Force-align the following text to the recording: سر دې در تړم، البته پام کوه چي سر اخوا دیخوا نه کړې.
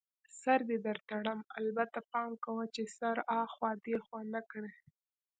سر 0.41 0.59
دې 0.69 0.77
در 0.85 0.97
تړم، 1.09 1.39
البته 1.59 1.99
پام 2.11 2.31
کوه 2.45 2.63
چي 2.75 2.83
سر 2.97 3.15
اخوا 3.41 3.69
دیخوا 3.85 4.19
نه 4.33 4.41
کړې. 4.51 4.71